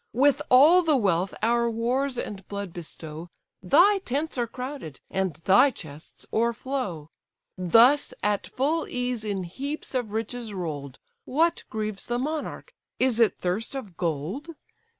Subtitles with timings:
[0.13, 3.29] With all the wealth our wars and blood bestow,
[3.61, 7.11] Thy tents are crowded and thy chests o'erflow.
[7.55, 12.73] Thus at full ease in heaps of riches roll'd, What grieves the monarch?
[12.99, 14.49] Is it thirst of gold?